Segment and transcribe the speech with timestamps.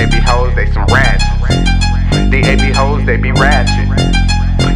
[0.00, 1.28] AV hoes, they some ratchet.
[2.32, 3.84] The AV hoes, they be ratchet.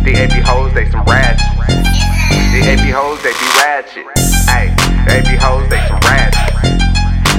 [0.04, 1.48] The AV hoes, they some ratchet.
[2.52, 4.04] The AV hoes, they be ratchet.
[4.52, 4.68] Ayy,
[5.08, 6.52] the AV hoes, they some ratchet.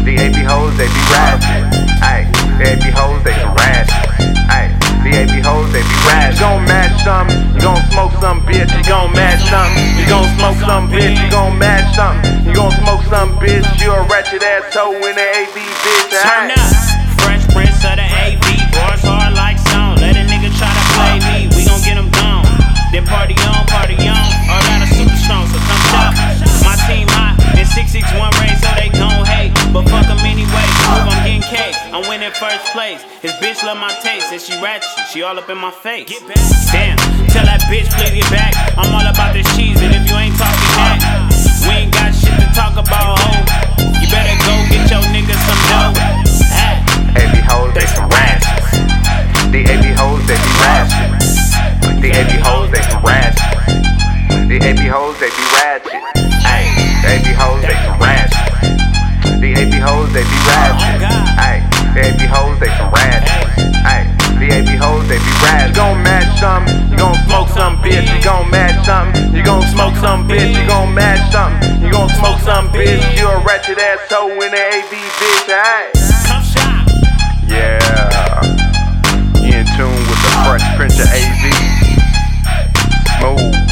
[0.02, 1.62] The AV hoes, they be ratchet.
[2.02, 2.26] Ayy,
[2.58, 4.10] the AV hoes, they some ratchet.
[4.50, 4.74] Ayy,
[5.06, 6.42] the AV hoes, they be ratchet.
[6.42, 9.78] You gon' match something, you gon' smoke some bitch, you gon' match something.
[10.02, 12.50] You gon' smoke some bitch, you gon' match something.
[12.50, 16.10] You gon' smoke some bitch, you a ratchet ass toe in the AV bitch.
[16.26, 16.95] Turn up,
[31.96, 33.00] I'm winning first place.
[33.24, 34.28] His bitch love my taste.
[34.28, 35.08] And she ratchet.
[35.16, 36.12] She all up in my face.
[36.68, 37.00] Damn,
[37.32, 38.52] tell that bitch please get back.
[38.76, 39.80] I'm all about this cheese.
[39.80, 41.00] And if you ain't talking that,
[41.64, 43.32] we ain't got shit to talk about, ho.
[43.96, 45.96] You better go get your niggas some dough.
[46.52, 46.84] Ah.
[47.16, 48.76] AV hoes, they some ratchets.
[49.56, 51.16] The AV hoes, they be ratchet.
[52.04, 53.56] The AV hoes, they some ratchet.
[54.52, 56.04] The AV hoes, they be ratchet.
[56.44, 58.36] Ayy, the AV hoes, they some ratchet.
[59.40, 61.35] The AV hoes, they be ratchet.
[61.96, 63.24] VAB hoes, they some rad.
[63.88, 64.04] Hey,
[64.36, 65.70] VAB hoes, they be rad.
[65.70, 68.04] You gon' match something, you gon' smoke some bitch.
[68.12, 70.60] You gon' match something, you gon' smoke some bitch.
[70.60, 73.00] You gon' match something, you gon' smoke some bitch.
[73.16, 75.48] You a ratchet ass hoe in an AV bitch.
[75.48, 75.96] Hey.
[77.48, 78.44] Yeah,
[79.40, 81.48] you in tune with the fresh prince of AV.
[83.24, 83.65] Smooth.